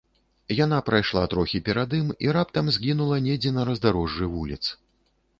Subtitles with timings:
[0.59, 4.61] Яна прайшла трохі перад ім і раптам згінула недзе на раздарожжы вуліц.